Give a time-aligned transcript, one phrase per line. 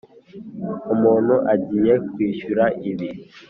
[0.93, 3.09] umuntu agiye kwishyura ibi.